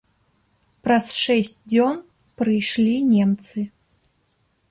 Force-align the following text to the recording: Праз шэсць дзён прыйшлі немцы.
Праз 0.87 1.05
шэсць 1.23 1.51
дзён 1.73 2.01
прыйшлі 2.41 2.95
немцы. 3.13 3.59